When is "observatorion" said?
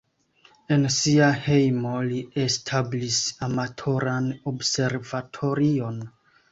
4.55-6.07